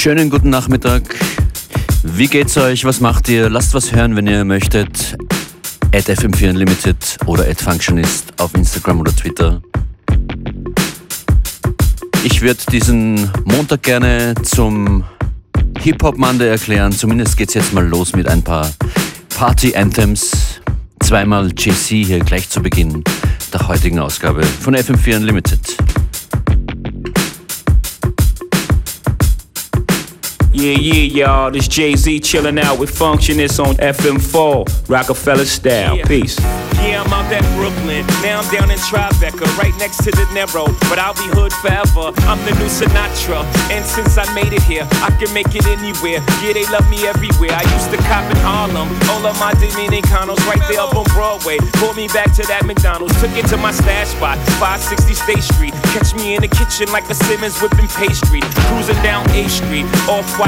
Schönen 0.00 0.30
guten 0.30 0.48
Nachmittag. 0.48 1.02
Wie 2.04 2.28
geht's 2.28 2.56
euch? 2.56 2.84
Was 2.84 3.00
macht 3.00 3.28
ihr? 3.28 3.50
Lasst 3.50 3.74
was 3.74 3.92
hören, 3.92 4.14
wenn 4.14 4.28
ihr 4.28 4.44
möchtet. 4.44 5.18
At 5.92 6.08
FM4 6.08 6.50
Unlimited 6.50 7.18
oder 7.26 7.44
at 7.48 7.60
Functionist 7.60 8.32
auf 8.38 8.54
Instagram 8.54 9.00
oder 9.00 9.14
Twitter. 9.14 9.60
Ich 12.22 12.40
würde 12.42 12.60
diesen 12.70 13.28
Montag 13.44 13.82
gerne 13.82 14.34
zum 14.44 15.02
Hip-Hop 15.80 16.16
Monday 16.16 16.48
erklären. 16.48 16.92
Zumindest 16.92 17.36
geht's 17.36 17.54
jetzt 17.54 17.72
mal 17.74 17.84
los 17.84 18.14
mit 18.14 18.28
ein 18.28 18.44
paar 18.44 18.70
Party 19.30 19.74
Anthems. 19.74 20.60
Zweimal 21.00 21.50
JC 21.50 22.06
hier 22.06 22.20
gleich 22.20 22.48
zu 22.48 22.62
Beginn 22.62 23.02
der 23.52 23.66
heutigen 23.66 23.98
Ausgabe 23.98 24.44
von 24.44 24.76
FM4 24.76 25.16
Unlimited. 25.16 25.76
Yeah, 30.58 30.74
yeah, 30.74 31.06
y'all. 31.06 31.50
This 31.52 31.68
Jay 31.68 31.94
Z 31.94 32.18
chilling 32.18 32.58
out 32.58 32.80
with 32.80 32.90
Functionist 32.90 33.64
on 33.64 33.76
FM4, 33.76 34.88
Rockefeller 34.88 35.44
style. 35.44 35.96
Peace. 36.02 36.36
Yeah, 36.82 37.02
I'm 37.02 37.12
out 37.14 37.30
at 37.30 37.46
Brooklyn. 37.54 38.02
Now 38.26 38.42
I'm 38.42 38.48
down 38.50 38.70
in 38.70 38.78
Tribeca, 38.78 39.46
right 39.54 39.74
next 39.78 40.02
to 40.02 40.10
De 40.10 40.26
Niro. 40.34 40.66
But 40.90 40.98
I'll 40.98 41.14
be 41.14 41.30
hood 41.30 41.52
forever. 41.62 42.10
I'm 42.26 42.42
the 42.42 42.58
new 42.58 42.66
Sinatra. 42.66 43.46
And 43.70 43.86
since 43.86 44.18
I 44.18 44.26
made 44.34 44.50
it 44.50 44.62
here, 44.62 44.82
I 44.98 45.14
can 45.14 45.30
make 45.30 45.54
it 45.54 45.66
anywhere. 45.66 46.18
Yeah, 46.42 46.58
they 46.58 46.66
love 46.74 46.86
me 46.90 47.06
everywhere. 47.06 47.54
I 47.54 47.62
used 47.62 47.94
to 47.94 47.98
cop 48.10 48.26
in 48.26 48.38
Harlem. 48.42 48.90
All 49.14 49.22
of 49.26 49.38
my 49.38 49.54
Dominicanos 49.62 50.42
right 50.50 50.62
there 50.66 50.82
up 50.82 50.94
on 50.94 51.06
Broadway. 51.14 51.58
Pulled 51.78 51.94
me 51.94 52.10
back 52.10 52.34
to 52.34 52.42
that 52.50 52.66
McDonald's. 52.66 53.14
Took 53.22 53.34
it 53.38 53.46
to 53.54 53.56
my 53.58 53.70
stash 53.70 54.10
spot, 54.14 54.38
560 54.58 55.14
State 55.14 55.44
Street. 55.54 55.74
Catch 55.94 56.18
me 56.18 56.34
in 56.34 56.42
the 56.42 56.50
kitchen 56.50 56.90
like 56.90 57.06
a 57.10 57.14
Simmons 57.14 57.58
whipping 57.62 57.90
pastry. 57.94 58.42
Cruising 58.70 58.98
down 59.06 59.22
A 59.38 59.46
Street, 59.46 59.86
off 60.10 60.26
white 60.38 60.47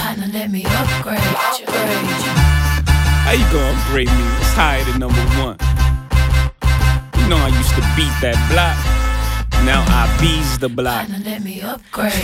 Partner, 0.00 0.28
let 0.32 0.50
me 0.50 0.64
upgrade 0.64 1.18
you. 1.58 1.66
How 3.26 3.32
you 3.32 3.44
gonna 3.52 3.78
upgrade 3.78 4.08
me? 4.08 4.24
It's 4.40 4.52
higher 4.54 4.84
than 4.84 5.00
number 5.00 5.20
one. 5.42 5.56
You 7.18 7.28
know 7.28 7.38
I 7.38 7.48
used 7.48 7.74
to 7.74 7.82
beat 7.96 8.14
that 8.22 8.38
block. 8.50 8.76
Now 9.64 9.82
I 9.88 10.06
bees 10.20 10.58
the 10.58 10.68
block. 10.68 11.08
Partner, 11.08 11.18
let 11.24 11.42
me 11.42 11.60
upgrade. 11.60 12.12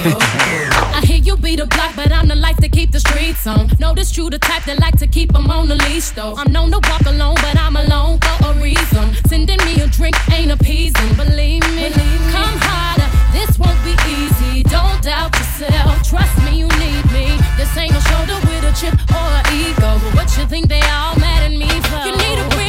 I 0.94 1.02
hear 1.04 1.18
you 1.18 1.36
beat 1.36 1.56
the 1.56 1.66
block, 1.66 1.96
but 1.96 2.12
I'm 2.12 2.28
the 2.28 2.36
life 2.36 2.56
to 2.58 2.68
keep 2.68 2.92
the 2.92 3.00
streets 3.00 3.46
on. 3.46 3.68
Notice 3.80 4.16
you 4.16 4.30
the 4.30 4.38
type 4.38 4.64
that 4.64 4.78
like 4.78 4.98
to 4.98 5.06
keep 5.06 5.32
them 5.32 5.50
on 5.50 5.66
the 5.68 5.74
leash, 5.74 6.10
though. 6.10 6.34
I'm 6.36 6.52
known 6.52 6.70
to 6.70 6.78
walk 6.88 7.04
alone, 7.06 7.34
but 7.36 7.58
I'm 7.58 7.76
alone 7.76 8.20
for 8.20 8.50
a 8.50 8.54
reason. 8.62 9.14
Sending 9.26 9.58
me 9.64 9.80
a 9.80 9.88
drink 9.88 10.14
ain't 10.30 10.52
appeasing, 10.52 11.14
believe 11.16 11.62
me. 11.74 11.90
Come 12.30 12.58
harder, 12.62 12.81
this 13.32 13.58
won't 13.58 13.80
be 13.84 13.94
easy. 14.08 14.62
Don't 14.64 15.02
doubt 15.02 15.32
yourself, 15.34 16.02
trust 16.02 16.36
me, 16.44 16.60
you 16.60 16.68
need 16.78 17.04
me. 17.10 17.36
This 17.56 17.76
ain't 17.76 17.96
a 17.96 18.00
shoulder 18.08 18.38
with 18.46 18.64
a 18.64 18.72
chip 18.78 18.94
or 19.10 19.28
an 19.40 19.44
ego. 19.52 19.98
But 20.02 20.14
what 20.14 20.28
you 20.36 20.46
think 20.46 20.68
they 20.68 20.82
all 20.82 21.16
mad 21.16 21.42
at 21.48 21.52
me 21.52 21.68
for? 21.88 22.04
You 22.06 22.16
need 22.16 22.38
a 22.38 22.61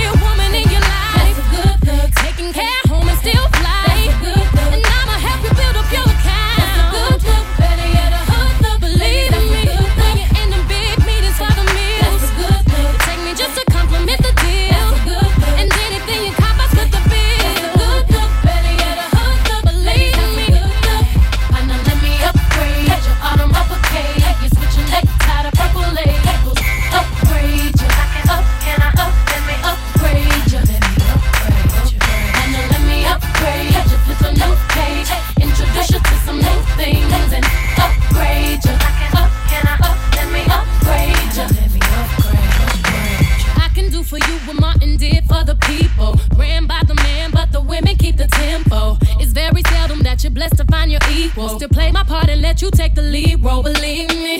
equal. 51.45 51.59
Still 51.59 51.69
play 51.69 51.91
my 51.91 52.03
part 52.03 52.29
and 52.29 52.41
let 52.41 52.61
you 52.61 52.72
take 52.72 52.95
the 52.95 53.01
lead 53.01 53.43
role. 53.43 53.63
Believe 53.63 54.09
me, 54.09 54.40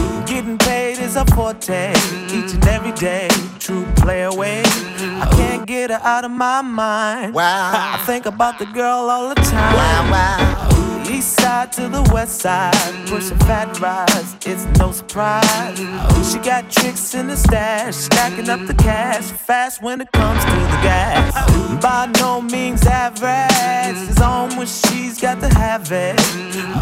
Getting 0.31 0.57
paid 0.57 0.97
is 0.99 1.17
a 1.17 1.25
forte, 1.35 1.91
each 2.27 2.53
and 2.53 2.65
every 2.65 2.93
day. 2.93 3.27
True 3.59 3.85
play 3.97 4.23
away. 4.23 4.63
I 4.65 5.29
can't 5.35 5.67
get 5.67 5.89
her 5.89 5.99
out 6.01 6.23
of 6.23 6.31
my 6.31 6.61
mind. 6.61 7.33
Wow. 7.33 7.95
I 7.95 8.01
think 8.05 8.25
about 8.25 8.57
the 8.57 8.65
girl 8.67 9.09
all 9.09 9.27
the 9.27 9.35
time. 9.35 9.75
Wow, 9.75 10.09
wow. 10.09 11.01
East 11.11 11.33
side 11.41 11.73
to 11.73 11.89
the 11.89 12.09
west 12.13 12.39
side, 12.39 12.73
pushing 13.07 13.37
fat 13.39 13.77
rides, 13.81 14.37
it's 14.45 14.63
no 14.79 14.93
surprise. 14.93 15.77
She 16.31 16.39
got 16.39 16.71
tricks 16.71 17.13
in 17.13 17.27
the 17.27 17.35
stash, 17.35 17.95
stacking 17.95 18.49
up 18.49 18.65
the 18.67 18.73
cash, 18.75 19.25
fast 19.25 19.83
when 19.83 19.99
it 19.99 20.09
comes 20.13 20.45
to 20.45 20.51
the 20.51 20.79
gas. 20.81 21.81
By 21.81 22.09
no 22.19 22.41
means 22.41 22.85
average, 22.85 24.09
it's 24.09 24.21
on 24.21 24.55
when 24.55 24.67
she's 24.67 25.19
got 25.19 25.41
to 25.41 25.49
have 25.49 25.91
it. 25.91 26.15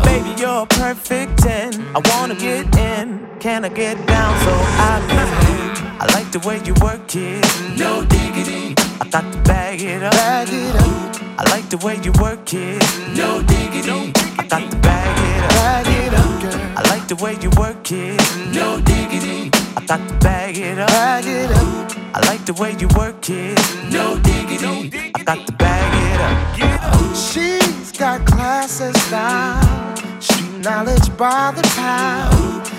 Baby, 0.03 0.39
you're 0.39 0.63
a 0.63 0.67
perfect 0.67 1.39
10. 1.39 1.73
I 1.95 2.01
wanna 2.11 2.35
get 2.35 2.77
in, 2.77 3.08
can 3.39 3.63
I 3.63 3.69
get 3.69 3.95
down 4.06 4.38
so 4.41 4.51
I 4.51 5.01
can? 5.07 6.01
I 6.01 6.06
like 6.13 6.31
the 6.31 6.39
way 6.39 6.62
you 6.65 6.74
work 6.81 7.15
it, 7.15 7.44
no 7.77 8.03
diggity. 8.06 8.75
I 9.00 9.07
got 9.09 9.31
to 9.31 9.39
bag 9.44 9.81
it 9.81 10.03
up. 10.03 10.12
Bag 10.12 10.50
it 10.51 10.75
up, 10.75 11.39
I 11.39 11.44
like 11.50 11.69
the 11.69 11.77
way 11.77 11.97
you 12.03 12.12
work 12.21 12.53
it, 12.53 12.83
no 13.15 13.41
diggity. 13.44 14.12
I 14.38 14.45
got 14.47 14.69
to 14.69 14.77
bag 14.77 15.18
it 15.30 15.44
up. 15.44 15.50
bag 15.51 15.88
it 15.88 16.13
up, 16.13 16.41
girl. 16.41 16.77
I 16.77 16.81
like 16.89 17.07
the 17.07 17.15
way 17.15 17.38
you 17.41 17.50
work 17.57 17.91
it. 17.91 18.19
No 18.53 18.80
diggity. 18.81 19.51
I 19.77 19.85
got 19.88 20.07
to 20.07 20.15
bag 20.15 20.57
it 20.57 20.77
up. 20.77 20.89
Bag 20.89 21.25
it 21.25 21.51
up, 21.51 22.15
I 22.15 22.19
like 22.27 22.45
the 22.45 22.53
way 22.53 22.75
you 22.77 22.89
work 22.97 23.30
it. 23.30 23.57
No 23.89 24.19
diggity. 24.19 25.12
I 25.15 25.24
got 25.24 25.47
to 25.47 25.53
bag 25.53 25.92
it 26.03 26.19
up. 26.19 27.15
She's 27.15 27.92
got 27.94 28.25
class 28.25 28.81
and 28.81 28.95
style, 28.97 29.95
street 30.19 30.59
knowledge 30.59 31.15
by 31.18 31.53
the 31.56 31.63
pound. 31.75 32.78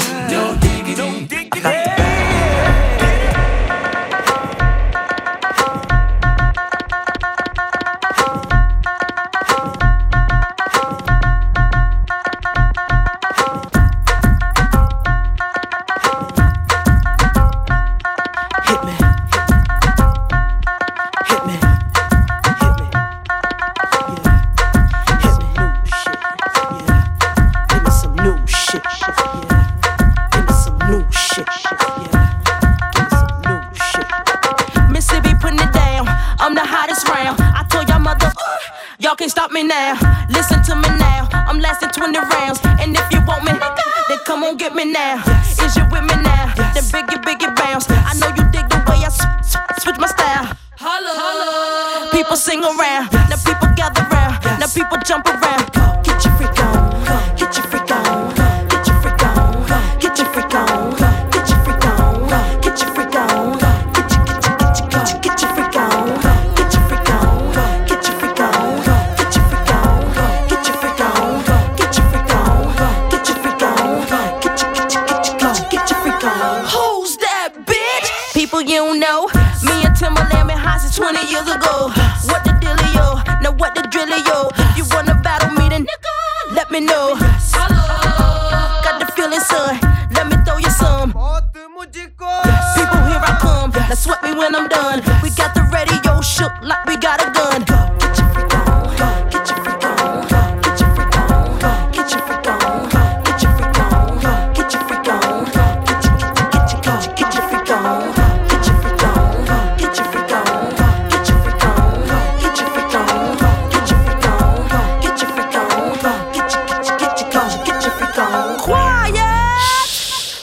No 0.97 1.25
diggity. 1.25 1.61
I 1.63 1.85
got 1.85 2.00
around. 52.79 53.11
Now 53.11 53.37
people 53.37 53.69
gather 53.75 54.03
round. 54.11 54.43
Now 54.59 54.67
people 54.67 54.97
jump 55.05 55.25
around. 55.27 55.70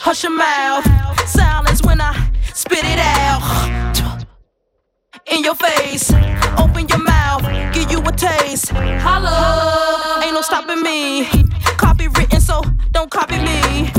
Hush 0.09 0.23
your 0.23 0.35
mouth. 0.35 0.83
Silence 1.29 1.83
when 1.83 2.01
I 2.01 2.31
spit 2.55 2.83
it 2.83 2.97
out. 2.97 3.45
In 5.27 5.43
your 5.43 5.53
face. 5.53 6.11
Open 6.57 6.87
your 6.87 7.03
mouth. 7.03 7.43
Give 7.75 7.91
you 7.91 8.01
a 8.01 8.11
taste. 8.11 8.69
Holla. 9.05 10.25
Ain't 10.25 10.33
no 10.33 10.41
stopping 10.41 10.81
me. 10.81 11.29
Copy 11.77 12.07
written, 12.07 12.41
so 12.41 12.63
don't 12.89 13.11
copy 13.11 13.37
me. 13.37 13.91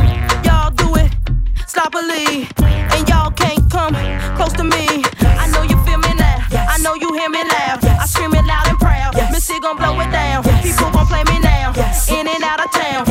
Y'all 0.42 0.72
do 0.72 0.96
it 0.96 1.12
sloppily. 1.68 2.48
And 2.58 3.08
y'all 3.08 3.30
can't 3.30 3.62
come 3.70 3.94
close 4.34 4.52
to 4.54 4.64
me. 4.64 5.04
I 5.22 5.46
know 5.54 5.62
you 5.62 5.78
feel 5.86 5.98
me 5.98 6.12
now. 6.18 6.42
I 6.50 6.76
know 6.82 6.94
you 6.94 7.14
hear 7.14 7.30
me 7.30 7.38
loud. 7.38 7.84
I 7.84 8.06
scream 8.06 8.34
it 8.34 8.44
loud 8.46 8.66
and 8.66 8.78
proud. 8.80 9.14
Missy 9.30 9.60
gon' 9.60 9.76
blow 9.76 10.00
it 10.00 10.10
down. 10.10 10.42
People 10.60 10.90
gon' 10.90 11.06
play 11.06 11.22
me 11.30 11.38
now. 11.38 11.70
In 12.10 12.26
and 12.26 12.42
out 12.42 12.64
of 12.64 12.72
town. 12.72 13.09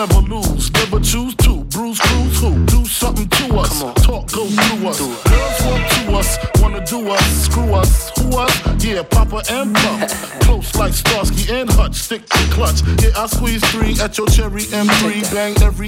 Never 0.00 0.20
lose, 0.34 0.72
never 0.72 0.98
choose 0.98 1.34
to. 1.44 1.62
Bruise, 1.64 2.00
Cruz 2.00 2.40
who? 2.40 2.64
Do 2.64 2.86
something 2.86 3.28
to 3.28 3.58
us. 3.58 3.82
Talk 4.02 4.32
go 4.32 4.46
through 4.46 4.88
us. 4.88 4.98
Girls 4.98 5.60
want 5.66 5.90
to 5.90 6.00
us, 6.16 6.38
wanna 6.60 6.84
do 6.86 7.08
us, 7.10 7.44
screw 7.44 7.74
us, 7.74 8.10
who 8.18 8.38
us? 8.38 8.84
Yeah, 8.84 9.02
Poppa 9.02 9.42
and 9.50 9.74
Puff. 9.74 10.40
Close 10.40 10.74
like 10.76 10.94
Starsky 10.94 11.52
and 11.52 11.70
Hutch, 11.70 11.96
stick 11.96 12.26
to 12.26 12.38
clutch. 12.50 12.80
Yeah, 13.02 13.10
I 13.14 13.26
squeeze 13.26 13.62
three 13.72 14.00
at 14.00 14.16
your 14.16 14.26
cherry 14.28 14.62
M3, 14.62 15.34
bang 15.34 15.54
every 15.62 15.79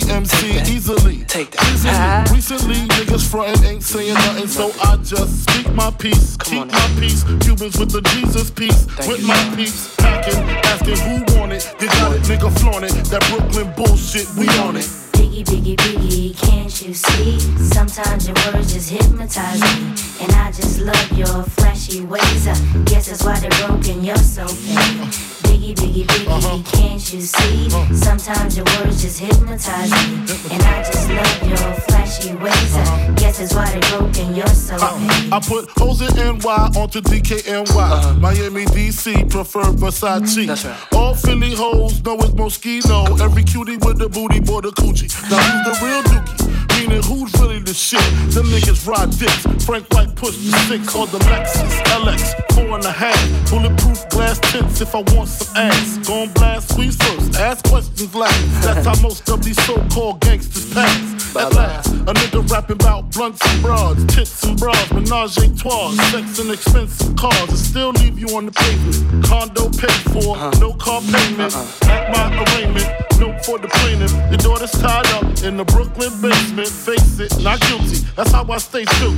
frontin' 3.42 3.64
ain't 3.64 3.82
saying 3.82 4.14
nothing, 4.14 4.46
so 4.46 4.70
I 4.82 4.96
just 4.98 5.50
speak 5.50 5.72
my 5.74 5.90
peace, 5.90 6.36
keep 6.36 6.66
my 6.66 6.96
peace. 6.98 7.24
Cubans 7.40 7.78
with 7.78 7.90
the 7.90 8.00
Jesus 8.12 8.50
peace, 8.50 8.86
with 9.06 9.26
my 9.26 9.52
peace, 9.56 9.94
packing, 9.96 10.38
asking 10.70 10.98
who 10.98 11.38
want 11.38 11.52
it. 11.52 11.74
You 11.80 11.88
got 11.88 12.12
it, 12.14 12.22
nigga 12.22 12.50
flaunt 12.60 12.84
it. 12.84 12.92
That 13.10 13.22
Brooklyn 13.30 13.72
bullshit, 13.76 14.28
we 14.36 14.46
on 14.60 14.76
it. 14.76 14.86
Biggie, 15.12 15.44
biggie, 15.44 15.76
biggie, 15.76 16.38
can't 16.38 16.82
you 16.82 16.94
see? 16.94 17.40
Sometimes 17.58 18.28
your 18.28 18.36
words 18.52 18.72
just 18.72 18.90
hypnotize 18.90 19.60
me. 19.60 19.94
And 20.22 20.32
I 20.32 20.52
just 20.52 20.80
love 20.80 21.12
your 21.12 21.42
flashy 21.42 22.04
ways. 22.04 22.46
I 22.46 22.54
guess 22.84 23.08
that's 23.08 23.24
why 23.24 23.38
they're 23.40 23.66
broken, 23.66 24.04
you're 24.04 24.16
so 24.16 24.46
fake. 24.46 25.41
Biggie, 25.62 25.74
biggie, 25.76 26.06
biggie, 26.06 26.26
uh-huh. 26.26 26.58
can't 26.72 27.12
you 27.12 27.20
see? 27.20 27.66
Uh-huh. 27.66 27.94
Sometimes 27.94 28.56
your 28.56 28.66
words 28.78 29.00
just 29.00 29.20
hypnotize 29.20 29.92
me. 29.92 30.26
And 30.50 30.60
I 30.64 30.82
just 30.82 31.08
love 31.08 31.48
your 31.48 31.72
flashy 31.86 32.34
ways. 32.34 32.74
Uh-huh. 32.74 33.12
Guess 33.14 33.38
that's 33.38 33.54
why 33.54 33.70
they're 33.70 33.96
broken, 33.96 34.34
you're 34.34 34.44
so 34.48 34.74
I, 34.80 35.28
I 35.30 35.38
put 35.38 35.70
O's 35.80 36.00
in 36.02 36.16
NY 36.16 36.70
onto 36.74 37.00
DKNY. 37.00 37.76
Uh-huh. 37.76 38.14
Miami, 38.14 38.64
DC, 38.64 39.30
prefer 39.30 39.62
Versace. 39.62 40.48
That's 40.48 40.64
right. 40.64 40.92
All 40.94 41.14
Philly 41.14 41.54
hoes 41.54 42.02
know 42.02 42.16
it's 42.16 42.30
Moschino. 42.30 43.20
Every 43.20 43.44
cutie 43.44 43.76
with 43.76 43.98
the 43.98 44.08
booty, 44.08 44.40
boy, 44.40 44.58
a 44.58 44.72
Coogi. 44.72 45.06
Now 45.30 45.38
he's 45.38 45.78
the 45.78 45.86
real 45.86 46.02
dookie? 46.02 46.61
Meaning 46.78 47.02
who's 47.02 47.32
really 47.40 47.58
the 47.58 47.74
shit? 47.74 48.00
Them 48.34 48.46
niggas 48.46 48.86
ride 48.86 49.10
dicks. 49.18 49.64
Frank 49.64 49.86
White 49.92 50.14
pushed 50.16 50.40
the 50.40 50.56
six 50.68 50.94
on 50.96 51.08
the 51.10 51.18
Lexus 51.30 51.74
LX, 51.98 52.34
four 52.54 52.76
and 52.76 52.84
a 52.84 52.92
half. 52.92 53.50
Bulletproof 53.50 54.08
glass 54.10 54.38
tips 54.52 54.80
if 54.80 54.94
I 54.94 55.02
want 55.14 55.28
some 55.28 55.56
ass. 55.56 55.98
Gon' 56.06 56.32
blast 56.32 56.70
squeeze 56.70 56.96
first, 56.96 57.36
ask 57.36 57.64
questions 57.68 58.14
last. 58.14 58.62
That's 58.62 58.86
how 58.86 59.00
most 59.02 59.28
of 59.28 59.44
these 59.44 59.60
so-called 59.64 60.20
gangsters 60.20 60.72
pass. 60.72 61.36
At 61.36 61.54
last, 61.54 61.88
a 61.88 62.12
nigga 62.12 62.46
rapping 62.50 62.76
about 62.76 63.10
blunts 63.10 63.40
and 63.46 63.62
broads, 63.62 64.04
tits 64.14 64.44
and 64.44 64.58
bras, 64.58 64.92
menage 64.92 65.38
a 65.38 65.48
trois, 65.56 65.92
sex 66.10 66.38
and 66.38 66.50
expensive 66.50 67.16
cars, 67.16 67.48
and 67.48 67.58
still 67.58 67.90
leave 67.90 68.18
you 68.18 68.28
on 68.36 68.44
the 68.46 68.52
pavement. 68.52 69.24
Condo 69.24 69.70
paid 69.70 70.02
for, 70.12 70.36
uh-huh. 70.36 70.50
no 70.60 70.74
car 70.74 71.00
payment. 71.00 71.54
Uh-uh. 71.54 71.90
At 71.90 72.10
my 72.12 72.28
arraignment, 72.36 72.86
note 73.18 73.42
for 73.46 73.58
the 73.58 73.68
plaintiff. 73.68 74.12
Your 74.28 74.38
daughter's 74.38 74.72
tied 74.72 75.06
up 75.06 75.24
in 75.42 75.56
the 75.56 75.64
Brooklyn 75.64 76.12
basement. 76.20 76.61
Face 76.70 77.18
it, 77.18 77.42
not 77.42 77.60
guilty. 77.60 78.06
That's 78.14 78.30
how 78.30 78.46
I 78.48 78.58
stay 78.58 78.84
true. 78.84 79.10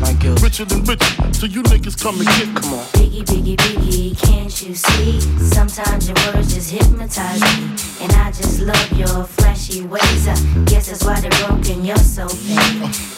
Richer 0.43 0.65
than 0.65 0.83
richer, 0.85 1.33
so 1.35 1.45
you 1.45 1.63
niggas 1.65 2.01
come 2.01 2.17
and 2.19 2.27
get. 2.27 2.63
Come 2.63 2.73
on. 2.73 2.85
Biggie, 2.97 3.23
biggie, 3.23 3.57
biggie, 3.57 4.19
can't 4.19 4.63
you 4.63 4.75
see? 4.75 5.21
Sometimes 5.39 6.09
your 6.09 6.17
words 6.33 6.55
just 6.55 6.71
hypnotize 6.71 7.41
me. 7.43 7.77
And 8.01 8.13
I 8.13 8.33
just 8.33 8.61
love 8.61 8.93
your 8.93 9.25
flashy 9.25 9.83
ways. 9.83 10.27
I 10.27 10.35
guess 10.65 10.89
that's 10.89 11.05
why 11.05 11.21
they're 11.21 11.47
broken, 11.47 11.85
you're 11.85 11.97
so 11.99 12.27
fake. 12.29 12.57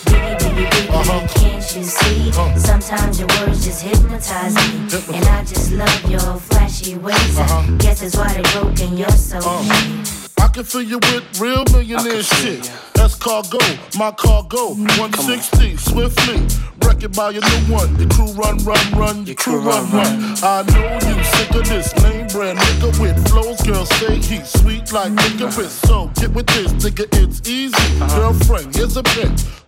Biggie, 0.07 0.39
biggie, 0.39 0.71
biggie, 0.71 0.91
uh-huh. 0.91 1.27
can't 1.39 1.77
you 1.77 1.85
see? 1.85 2.31
Uh-huh. 2.31 2.59
Sometimes 2.59 3.21
your 3.21 3.29
words 3.39 3.65
just 3.65 3.83
hypnotize 3.83 4.55
me. 4.57 5.17
And 5.17 5.25
I 5.27 5.45
just 5.45 5.71
love 5.71 6.11
your 6.11 6.41
flashy 6.41 6.97
ways. 6.97 7.39
I 7.39 7.43
uh-huh. 7.43 7.77
guess 7.79 8.01
that's 8.01 8.17
why 8.17 8.33
they're 8.33 8.61
broken, 8.61 8.97
you're 8.97 9.09
so 9.11 9.39
uh-huh. 9.39 10.05
fake. 10.15 10.26
I 10.39 10.49
can 10.49 10.65
fill 10.65 10.83
you 10.83 10.99
with 10.99 11.41
real 11.41 11.65
millionaire 11.73 12.23
shit. 12.23 12.71
That's 12.95 13.15
cargo, 13.15 13.59
my 13.99 14.11
cargo. 14.13 14.75
160, 14.75 15.77
swiftly. 15.77 16.47
Wreck 16.85 17.03
it 17.03 17.17
by 17.17 17.31
your 17.31 17.43
new 17.43 17.75
one. 17.75 17.99
Your 17.99 18.09
crew 18.09 18.33
run, 18.33 18.59
run, 18.59 18.93
run. 18.93 19.27
Your 19.27 19.35
crew 19.35 19.61
run, 19.61 19.91
run. 19.91 20.37
I 20.43 20.63
know 20.69 20.95
you 21.09 21.25
sick 21.25 21.51
of 21.55 21.69
this 21.69 21.95
name 22.03 22.27
brand 22.29 22.59
nigga 22.59 23.01
with 23.01 23.29
flows. 23.29 23.61
Girl 23.63 23.87
say 23.87 24.17
he's 24.17 24.49
sweet 24.49 24.93
like 24.93 25.13
licorice. 25.13 25.73
So 25.73 26.11
get 26.15 26.33
with 26.33 26.47
this, 26.47 26.73
nigga, 26.75 27.07
it's 27.23 27.49
easy. 27.49 27.75
Uh-huh. 27.77 28.33
Girlfriend, 28.33 28.75
here's 28.75 28.97
a 28.97 29.03
bit. 29.03 29.66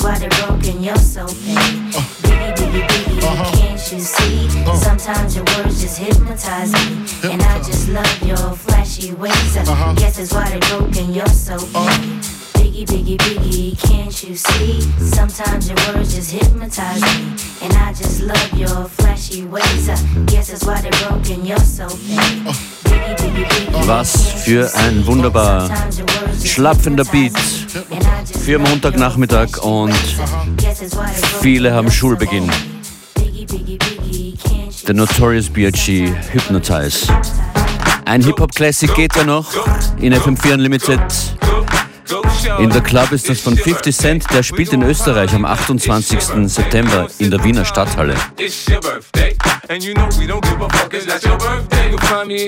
that's 0.00 0.20
why 0.20 0.28
they're 0.28 0.46
broken, 0.46 0.82
you're 0.82 0.96
so 0.96 1.26
fake. 1.26 1.56
Biggie, 2.22 2.54
biggie, 2.54 2.86
biggie, 2.86 3.22
uh-huh. 3.22 3.56
can't 3.56 3.92
you 3.92 3.98
see? 3.98 4.46
Uh-huh. 4.46 4.76
Sometimes 4.76 5.36
your 5.36 5.44
words 5.56 5.80
just 5.80 5.98
hypnotize 5.98 6.72
me. 6.72 7.32
And 7.32 7.42
I 7.42 7.58
just 7.58 7.88
love 7.88 8.22
your 8.22 8.36
flashy 8.36 9.12
ways. 9.14 9.56
Uh-huh. 9.56 9.94
Guess 9.94 10.16
that's 10.16 10.32
why 10.32 10.48
they're 10.48 10.78
broken, 10.78 11.12
you're 11.12 11.26
so 11.26 11.58
fake. 11.58 12.39
Biggie, 12.60 12.84
biggie, 12.84 13.16
biggie, 13.16 13.76
can't 13.80 14.22
you 14.22 14.36
see? 14.36 14.82
Sometimes 14.98 15.66
your 15.68 15.78
words 15.88 16.14
just 16.14 16.30
hypnotize 16.30 17.00
me. 17.00 17.34
And 17.62 17.72
I 17.72 17.94
just 17.94 18.20
love 18.20 18.52
your 18.52 18.84
flashy 18.84 19.44
ways. 19.44 19.88
Guess 20.26 20.48
that's 20.48 20.66
why 20.66 20.82
they're 20.82 21.08
broken, 21.08 21.46
you're 21.46 21.58
so 21.58 21.88
fake. 21.88 22.54
Was 23.86 24.32
für 24.44 24.70
ein 24.76 25.06
wunderbar 25.06 25.70
schlapfender 26.44 27.04
Beat 27.06 27.38
für 28.44 28.58
Montagnachmittag 28.58 29.62
und 29.62 29.94
viele 31.40 31.72
haben 31.72 31.90
Schulbeginn. 31.90 32.50
The 34.86 34.92
Notorious 34.92 35.48
B.I.G. 35.48 36.12
Hypnotize. 36.32 37.06
Ein 38.04 38.22
Hip-Hop-Classic 38.22 38.94
geht 38.94 39.16
ja 39.16 39.24
noch 39.24 39.46
in 39.98 40.12
FM4 40.12 40.54
Unlimited. 40.54 41.00
In 42.58 42.70
da 42.70 42.80
Club 42.80 43.12
ist 43.12 43.28
das 43.28 43.40
von 43.40 43.56
50 43.56 43.96
Cent, 43.96 44.24
der 44.32 44.42
spielt 44.42 44.72
in 44.72 44.82
Österreich 44.82 45.32
am 45.34 45.44
28. 45.44 46.48
September 46.48 47.06
in 47.18 47.30
der 47.30 47.44
Wiener 47.44 47.64
Stadthalle. 47.64 48.14
And 49.68 49.84
you 49.84 49.94
know 49.94 50.08
we 50.18 50.26
don't 50.26 50.42
give 50.42 50.60
a 50.60 50.68
fuck, 50.68 50.92
it's 50.94 51.06
not 51.06 51.22
your 51.22 51.38
birthday. 51.38 51.90
You'll 51.90 52.00
find 52.00 52.26
me 52.26 52.46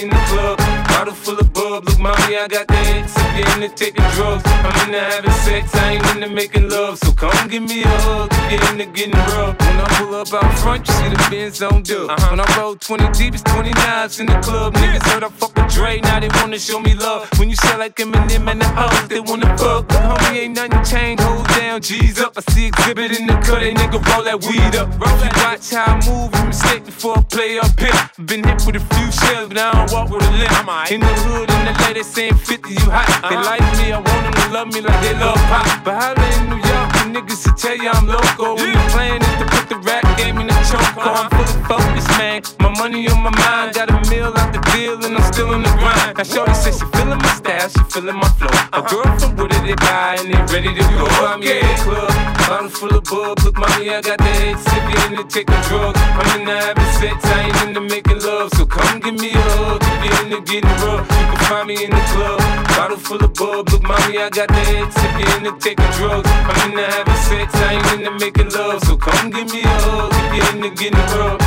in 0.00 0.10
the 0.10 0.16
club, 0.26 0.58
bottle 0.88 1.14
full 1.14 1.38
of 1.38 1.52
bub. 1.52 1.86
Look, 1.86 1.98
mommy, 1.98 2.36
I 2.36 2.48
got 2.48 2.66
the 2.66 2.74
X, 2.74 3.16
I'm 3.16 3.36
getting 3.36 3.62
into 3.62 3.76
taking 3.76 4.04
drugs. 4.16 4.42
I'm 4.46 4.88
into 4.88 5.00
having 5.00 5.30
sex, 5.44 5.74
I 5.74 5.92
ain't 5.92 6.06
into 6.16 6.34
making 6.34 6.68
love. 6.68 6.98
So 6.98 7.12
come 7.12 7.48
give 7.48 7.62
me 7.62 7.82
a 7.82 7.88
hug, 7.88 8.30
get 8.50 8.70
into 8.70 8.86
getting 8.86 9.12
rough. 9.12 9.57
You 9.78 9.84
can 9.84 9.86
find 9.86 9.86
me 9.86 9.86
in 9.86 9.86
the 9.86 9.86
club, 9.86 9.86
bottle 9.86 9.86
full 9.86 9.86
of 9.86 9.86
bub. 9.86 9.86
Look, 9.86 9.86
mommy, 9.86 9.86
I 9.86 9.86
got 9.86 9.86
the 9.86 9.86
X, 9.86 9.86
I'm 9.86 9.86
getting 9.86 9.86
into 9.86 9.86
taking 9.86 9.86
drugs. 9.86 9.86
I'm 9.86 9.86
into 9.86 9.86
having 9.86 9.86
sex, 9.86 9.86
I 9.86 9.86
ain't 9.86 9.86
into 9.86 9.86
making 9.86 9.86
love. 9.86 9.86
So 9.86 9.86
come 9.86 9.86
give 9.86 9.86
me 9.86 9.86
a 9.86 9.86
hug, 9.86 9.86
get 9.86 9.86
into 9.86 9.86
getting 9.86 9.86
rough. 9.86 9.86
When 9.86 9.86
I 9.86 9.98
pull 9.98 10.14
up 10.14 10.34
out 10.34 10.58
front, 10.58 10.88
you 10.88 10.94
see 10.94 11.08
the 11.08 11.28
Benz 11.30 11.62
on 11.62 11.82
dub. 11.82 12.10
Uh-huh. 12.10 12.30
When 12.30 12.40
I 12.40 12.58
roll 12.58 12.76
20 12.76 13.08
deep, 13.12 13.34
it's 13.34 13.42
29s 13.42 14.20
in 14.20 14.26
the 14.26 14.38
club. 14.40 14.74
Niggas 14.74 15.06
heard 15.12 15.24
I 15.24 15.28
fuck 15.28 15.54
with 15.56 15.72
Dre, 15.72 16.00
now 16.00 16.20
they 16.20 16.28
wanna 16.40 16.58
show 16.58 16.80
me 16.80 16.94
love. 16.94 17.28
When 17.38 17.50
you 17.50 17.56
sell 17.56 17.78
like 17.78 17.96
Eminem 17.96 18.50
and 18.50 18.60
the 18.60 18.68
hoes, 18.68 19.08
they 19.08 19.20
wanna 19.20 19.56
fuck. 19.58 19.88
But 19.88 20.02
homie, 20.02 20.36
ain't 20.42 20.56
nothing 20.56 20.84
changed. 20.84 21.22
Hold 21.22 21.46
down, 21.48 21.80
G's 21.80 22.18
up. 22.20 22.32
I 22.36 22.40
see 22.52 22.70
Xzibit 22.70 23.18
in 23.18 23.26
the 23.26 23.34
cut, 23.44 23.60
they 23.60 23.74
nigga 23.74 24.00
roll 24.10 24.24
that 24.24 24.42
weed 24.44 24.74
up. 24.76 24.88
Roll 24.98 25.16
that 25.22 25.34
watch 25.42 25.70
how 25.70 25.94
I 25.94 26.06
move, 26.06 26.34
you 26.34 26.44
mistake 26.46 26.84
before 26.84 27.18
I 27.18 27.22
play 27.22 27.58
up 27.58 27.78
here. 27.78 28.26
Been 28.26 28.44
hit 28.44 28.62
with 28.66 28.76
a 28.76 28.84
few 28.94 29.10
shells, 29.12 29.48
but 29.48 29.58
I 29.58 29.72
don't 29.72 29.92
walk 29.92 30.10
with 30.10 30.26
a 30.26 30.30
limp. 30.32 30.90
In 30.90 31.00
the 31.00 31.14
hood, 31.24 31.50
in 31.50 31.64
the 31.64 31.74
lady 31.84 32.02
saying 32.02 32.34
50, 32.34 32.70
you 32.70 32.90
hot. 32.90 33.06
They 33.22 33.36
uh-huh. 33.36 33.50
like 33.50 33.66
me, 33.78 33.92
I 33.92 33.98
want 33.98 34.22
them 34.24 34.32
to 34.32 34.48
love 34.52 34.68
me 34.72 34.80
like 34.80 35.00
they 35.02 35.14
love 35.14 35.36
pop. 35.48 35.84
But 35.84 35.94
holla 36.00 36.26
in 36.36 36.50
New 36.50 36.60
York, 36.60 36.88
the 36.96 37.04
niggas 37.14 37.42
to 37.44 37.52
tell 37.56 37.76
you 37.76 37.90
I'm 37.90 38.06
local. 38.06 38.56
When 38.56 38.72
the 38.72 38.84
plan 38.90 39.22
is 39.22 39.36
to 39.38 39.46
put 39.46 39.67
the 39.68 39.76
rap 39.76 40.04
game 40.16 40.38
in 40.38 40.46
the 40.46 40.54
choke. 40.70 40.96
I'm 40.96 41.28
fully 41.30 41.64
focused, 41.68 42.08
man. 42.18 42.42
My 42.60 42.70
money 42.78 43.08
on 43.08 43.22
my 43.22 43.30
mind, 43.30 43.74
got 43.74 43.90
a 43.90 44.10
meal 44.10 44.32
out 44.36 44.52
the 44.52 44.60
deal, 44.72 45.02
and 45.04 45.16
I'm 45.16 45.32
still 45.32 45.52
in 45.52 45.62
the 45.62 45.70
grind. 45.78 46.16
Now, 46.16 46.24
Shorty 46.24 46.54
says 46.54 46.78
she 46.78 46.86
feeling 46.96 47.18
my 47.18 47.32
style, 47.34 47.68
she 47.68 47.82
feeling 47.90 48.16
my 48.16 48.28
flow. 48.38 48.48
A 48.72 48.82
girl 48.82 49.18
from 49.18 49.36
Wooded, 49.36 49.62
they 49.64 49.74
buy 49.74 50.16
and 50.18 50.32
they 50.32 50.40
ready 50.52 50.74
to 50.74 50.84
go. 50.96 51.06
I'm 51.26 51.42
in 51.42 51.60
the 51.60 51.82
club. 51.82 52.37
Bottle 52.48 52.70
full 52.70 52.96
of 52.96 53.04
bub, 53.04 53.38
look, 53.44 53.58
mommy, 53.58 53.90
I 53.90 54.00
got 54.00 54.16
the 54.16 54.24
head 54.24 54.56
sippy 54.56 54.96
in 55.06 55.16
the 55.16 55.24
taking 55.28 55.60
drugs. 55.68 56.00
I'm 56.00 56.40
in 56.40 56.46
the 56.46 56.56
having 56.56 56.92
sex, 56.96 57.22
I 57.22 57.44
ain't 57.44 57.68
into 57.68 57.82
making 57.82 58.20
love. 58.24 58.48
So 58.56 58.64
come 58.64 59.00
give 59.00 59.20
me 59.20 59.32
a 59.32 59.40
hug 59.60 59.84
if 59.84 60.00
you're 60.08 60.24
into 60.24 60.40
getting 60.40 60.70
rough. 60.80 61.04
You 61.04 61.26
can 61.28 61.40
find 61.44 61.68
me 61.68 61.84
in 61.84 61.90
the 61.90 62.00
club. 62.08 62.40
Bottle 62.72 62.96
full 62.96 63.22
of 63.22 63.34
bub, 63.34 63.68
look, 63.68 63.82
mommy, 63.82 64.16
I 64.16 64.30
got 64.32 64.48
the 64.48 64.64
head 64.64 64.88
sippy 64.96 65.36
in 65.36 65.42
the 65.44 65.52
taking 65.60 65.92
drugs. 66.00 66.24
I'm 66.24 66.70
in 66.70 66.76
the 66.80 66.88
having 66.88 67.20
sex, 67.28 67.52
I 67.52 67.76
ain't 67.76 68.00
into 68.00 68.16
making 68.16 68.48
love. 68.56 68.80
So 68.84 68.96
come 68.96 69.28
give 69.28 69.52
me 69.52 69.60
a 69.60 69.76
hug 69.84 70.08
if 70.16 70.32
you're 70.32 70.48
into 70.56 70.70
getting 70.72 71.04
rough. 71.20 71.44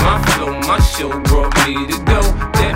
My 0.00 0.16
flow, 0.32 0.56
my 0.64 0.80
show 0.80 1.12
brought 1.28 1.52
me 1.68 1.84
to 1.84 1.98
go. 2.08 2.24
That 2.64 2.75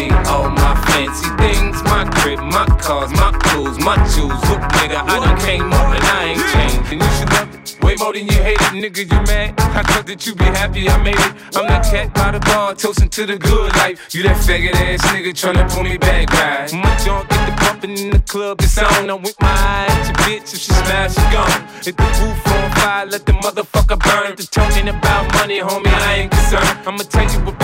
me 0.00 0.10
all 0.26 0.48
my 0.48 0.74
fancy 0.86 1.28
things. 1.36 1.82
My 1.84 2.04
crib, 2.16 2.40
my 2.40 2.66
cars, 2.80 3.10
my 3.12 3.32
clothes, 3.44 3.78
my 3.78 3.96
shoes. 4.08 4.40
Look, 4.48 4.62
nigga, 4.78 4.98
I 5.04 5.16
done 5.24 5.38
came 5.40 5.72
up 5.72 5.88
and 5.96 6.04
I 6.04 6.20
ain't 6.32 6.46
changed. 6.52 6.92
And 6.92 7.02
you 7.02 7.10
should 7.16 7.30
love 7.32 7.54
it 7.54 7.60
way 7.82 7.94
more 7.98 8.12
than 8.12 8.26
you 8.26 8.38
hate 8.48 8.60
it, 8.60 8.74
nigga. 8.82 9.02
You 9.10 9.20
mad? 9.26 9.54
I 9.58 9.82
thought 9.82 10.06
that 10.06 10.26
you 10.26 10.34
be 10.34 10.44
happy 10.44 10.88
I 10.88 11.02
made 11.02 11.14
it. 11.14 11.32
I'm 11.56 11.66
that 11.66 11.84
cat 11.84 12.14
by 12.14 12.30
the 12.32 12.40
bar, 12.40 12.74
toasting 12.74 13.08
to 13.10 13.26
the 13.26 13.38
good 13.38 13.72
life. 13.76 14.14
You 14.14 14.22
that 14.24 14.36
faggot 14.36 14.74
ass 14.74 15.02
nigga 15.12 15.32
tryna 15.40 15.70
pull 15.72 15.84
me 15.84 15.98
back, 15.98 16.32
right? 16.32 16.72
My 16.72 16.94
junk 17.04 17.28
get 17.28 17.42
the 17.48 17.54
bumping 17.62 17.98
in 17.98 18.10
the 18.10 18.20
club, 18.20 18.60
it's 18.60 18.78
on. 18.78 19.10
I'm 19.10 19.22
with 19.22 19.36
my 19.40 19.48
eye 19.48 19.86
at 19.88 20.06
your 20.06 20.18
bitch, 20.24 20.54
if 20.54 20.60
she 20.60 20.72
smash, 20.72 21.14
she 21.14 21.24
gone. 21.34 21.60
Hit 21.84 21.96
the 21.96 22.08
roof 22.18 22.46
on 22.46 22.70
fire, 22.76 23.06
let 23.06 23.26
the 23.26 23.32
motherfucker 23.32 23.98
burn. 23.98 24.36
The 24.36 24.46
talking 24.50 24.88
about 24.88 25.32
money, 25.34 25.60
homie, 25.60 25.94
I 26.08 26.14
ain't 26.20 26.30
concerned. 26.30 26.78
I'ma 26.86 27.04
tell 27.04 27.28
you 27.32 27.40
what 27.44 27.59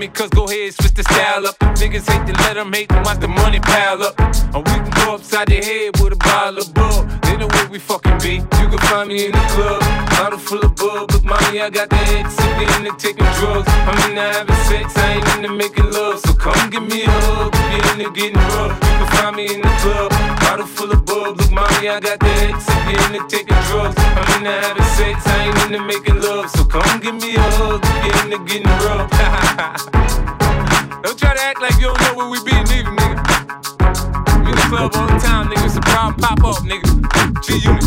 me, 0.00 0.08
cause 0.08 0.30
go 0.30 0.44
ahead, 0.44 0.72
switch 0.72 0.94
the 0.94 1.02
style 1.02 1.46
up. 1.46 1.58
Niggas 1.76 2.08
hate 2.08 2.26
to 2.26 2.32
let 2.42 2.54
them 2.54 2.72
hate, 2.72 2.88
them 2.88 3.02
watch 3.04 3.20
the 3.20 3.28
money 3.28 3.60
pile 3.60 4.02
up. 4.02 4.18
And 4.54 4.64
we 4.64 4.74
can 4.80 4.90
go 5.04 5.14
upside 5.14 5.48
the 5.48 5.60
head 5.60 6.00
with 6.00 6.14
a 6.14 6.16
bottle 6.16 6.58
of 6.58 6.72
bull. 6.72 7.04
They 7.22 7.36
know 7.36 7.48
where 7.48 7.68
we 7.68 7.78
fucking 7.78 8.18
be. 8.24 8.40
You 8.60 8.66
can 8.72 8.80
find 8.88 9.08
me 9.08 9.26
in 9.26 9.32
the 9.32 9.44
club, 9.52 9.80
bottle 10.16 10.38
full 10.38 10.64
of 10.64 10.74
bub. 10.74 11.12
Look, 11.12 11.24
mommy, 11.24 11.60
I 11.60 11.68
got 11.68 11.90
the 11.90 11.96
head 11.96 12.24
sippy 12.26 12.64
into 12.80 12.96
taking 12.96 13.28
drugs. 13.36 13.68
I'm 13.68 13.98
into 14.08 14.24
having 14.24 14.60
sex, 14.72 14.96
I 14.96 15.20
ain't 15.20 15.28
into 15.36 15.52
making 15.52 15.90
love. 15.92 16.18
So 16.20 16.32
come 16.32 16.70
give 16.70 16.86
me 16.88 17.04
a 17.04 17.10
hug 17.10 17.52
if 17.52 17.68
you're 17.76 17.92
into 17.92 18.08
getting 18.16 18.40
rough. 18.56 18.72
You 18.80 18.96
can 19.04 19.08
find 19.20 19.36
me 19.36 19.44
in 19.52 19.60
the 19.60 19.74
club, 19.84 20.10
bottle 20.40 20.66
full 20.66 20.92
of 20.92 21.04
bub. 21.04 21.36
Look, 21.36 21.52
mommy, 21.52 21.88
I 21.92 22.00
got 22.00 22.18
the 22.20 22.32
head 22.40 22.56
sippy 22.56 22.96
into 23.04 23.20
taking 23.28 23.60
drugs. 23.68 24.00
I'm 24.00 24.28
into 24.40 24.52
having 24.64 24.90
sex, 24.96 25.26
I 25.26 25.44
ain't 25.44 25.58
into 25.68 25.84
making 25.84 26.20
love. 26.24 26.48
So 26.56 26.64
come 26.64 27.00
give 27.00 27.20
me 27.20 27.36
a 27.36 27.44
hug 27.60 27.89
you're 28.30 28.40
into 28.40 28.52
getting 28.52 28.66
rough. 28.66 29.10
don't 31.02 31.18
try 31.18 31.34
to 31.34 31.40
act 31.40 31.60
like 31.60 31.74
you 31.76 31.86
don't 31.86 32.00
know 32.02 32.14
where 32.14 32.28
we 32.28 32.38
be, 32.44 32.52
neither, 32.52 32.90
nigga. 32.90 33.16
We 34.44 34.50
in 34.50 34.56
the 34.56 34.62
club 34.68 34.94
all 34.94 35.06
the 35.06 35.18
time, 35.18 35.48
nigga. 35.48 35.66
It's 35.66 35.76
a 35.76 35.80
problem, 35.80 36.20
pop 36.20 36.44
up, 36.44 36.62
nigga. 36.62 36.86
G 37.42 37.54
Unit. 37.58 37.84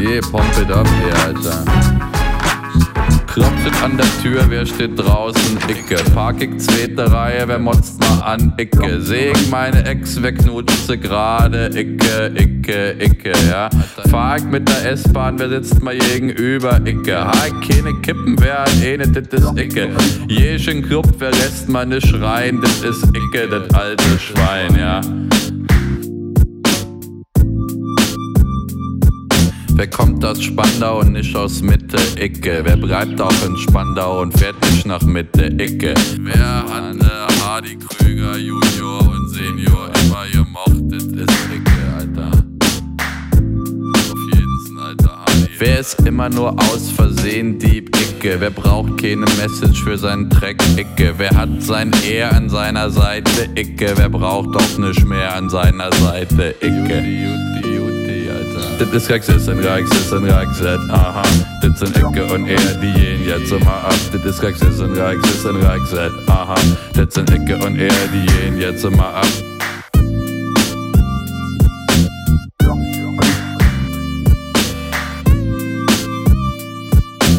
Yeah, 0.00 0.20
pump 0.30 0.58
it 0.58 0.70
up, 0.70 0.86
yeah, 0.86 1.26
Alter. 1.26 1.81
Klopft 3.62 3.82
an 3.84 3.96
der 3.96 4.06
Tür, 4.22 4.44
wer 4.48 4.66
steht 4.66 4.98
draußen? 4.98 5.58
Icke. 5.68 5.96
Park 6.14 6.42
ich 6.42 6.58
zweite 6.58 7.12
Reihe, 7.12 7.46
wer 7.46 7.58
motzt 7.58 8.00
mal 8.00 8.20
an? 8.20 8.52
Icke. 8.58 8.98
Ich 8.98 9.50
meine 9.50 9.84
Ex, 9.84 10.20
wer 10.20 10.32
sie 10.36 10.98
gerade? 10.98 11.66
Icke, 11.68 12.32
Icke, 12.36 12.96
Icke, 12.98 13.32
ja. 13.48 13.70
Fahr 14.10 14.38
ich 14.38 14.44
mit 14.44 14.68
der 14.68 14.90
S-Bahn, 14.92 15.38
wer 15.38 15.48
sitzt 15.48 15.80
mal 15.82 15.96
gegenüber? 15.96 16.80
Icke. 16.84 17.24
Ha 17.24 17.32
ich 17.46 17.68
keine 17.68 17.94
Kippen, 18.00 18.36
wer 18.40 18.62
hat 18.62 18.82
eh 18.82 18.96
ne, 18.96 19.06
das 19.06 19.42
ist 19.42 19.58
Icke. 19.58 19.90
Jeschen 20.28 20.82
Club, 20.82 21.06
wer 21.18 21.30
lässt 21.30 21.68
mal 21.68 21.86
ne 21.86 22.00
schreien? 22.00 22.60
Das 22.60 22.82
ist 22.82 23.04
Icke, 23.16 23.48
das 23.48 23.72
alte 23.74 24.18
Schwein, 24.18 24.74
ja. 24.76 25.00
Wer 29.82 29.90
kommt 29.90 30.24
aus 30.24 30.40
Spandau 30.40 31.00
und 31.00 31.10
nicht 31.10 31.34
aus 31.34 31.60
Mitte, 31.60 31.96
Icke? 32.16 32.60
Wer 32.62 32.76
bleibt 32.76 33.20
auch 33.20 33.34
in 33.44 33.56
Spandau 33.56 34.20
und 34.20 34.32
fährt 34.38 34.54
nicht 34.70 34.86
nach 34.86 35.02
Mitte, 35.02 35.46
Icke? 35.46 35.94
Wer 36.20 36.64
hat 36.68 36.94
ne 36.94 37.10
Hardy 37.44 37.76
Krüger 37.76 38.36
Junior 38.38 39.00
und 39.00 39.28
Senior 39.30 39.90
immer 40.04 40.24
gemocht? 40.32 40.82
Das 40.88 41.02
ist 41.02 41.48
Icke, 41.52 41.72
Alter. 41.98 42.30
Auf 44.12 44.18
jeden 44.32 44.76
Fall, 44.78 44.86
Alter. 44.86 45.18
Hardy. 45.18 45.48
Wer 45.58 45.80
ist 45.80 46.00
immer 46.06 46.28
nur 46.28 46.52
aus 46.52 46.88
Versehen 46.94 47.58
Dieb, 47.58 47.90
Icke? 47.96 48.36
Wer 48.38 48.50
braucht 48.50 49.02
keine 49.02 49.26
Message 49.42 49.82
für 49.82 49.98
seinen 49.98 50.30
Track, 50.30 50.62
Icke? 50.76 51.14
Wer 51.16 51.30
hat 51.30 51.60
sein 51.60 51.90
Er 52.08 52.32
an 52.32 52.48
seiner 52.48 52.88
Seite, 52.88 53.48
Icke? 53.56 53.94
Wer 53.96 54.10
braucht 54.10 54.54
auch 54.54 54.78
nicht 54.78 55.04
mehr 55.04 55.34
an 55.34 55.50
seiner 55.50 55.92
Seite, 55.92 56.54
Icke? 56.60 57.51
Dit 58.78 58.92
ist 58.92 59.08
geks, 59.08 59.28
is 59.28 59.46
en 59.48 59.60
rijk, 59.60 59.86
is 59.86 60.12
en 60.12 60.24
rijk, 60.24 60.48
aha. 60.90 61.22
Dit 61.60 61.78
sind 61.78 61.96
Ecke 61.96 62.24
und 62.34 62.48
er, 62.48 62.74
die 62.80 62.92
gehen 62.92 63.24
jetzt 63.26 63.52
immer 63.52 63.72
ab. 63.72 63.86
af. 63.86 64.10
Dit 64.10 64.24
is 64.24 64.40
geks, 64.40 64.60
is 64.60 64.80
en 64.80 64.92
rijk, 64.94 65.18
is 65.24 65.44
en 65.44 65.56
aha. 66.26 66.54
Dit 66.94 67.12
sind 67.12 67.30
Ecke 67.30 67.56
und 67.64 67.78
er, 67.78 67.92
die 68.12 68.26
gehen 68.26 68.58
jetzt 68.58 68.84
immer 68.84 69.14
ab. 69.14 69.26